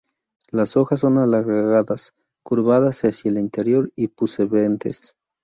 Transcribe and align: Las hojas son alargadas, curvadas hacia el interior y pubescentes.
Las 0.49 0.77
hojas 0.77 1.01
son 1.01 1.19
alargadas, 1.19 2.13
curvadas 2.41 3.01
hacia 3.01 3.29
el 3.29 3.37
interior 3.37 3.91
y 3.95 4.07
pubescentes. 4.07 5.15